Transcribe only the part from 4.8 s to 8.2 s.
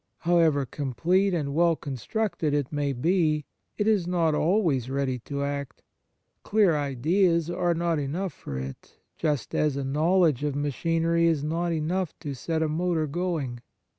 ready to act. Clear ideas are not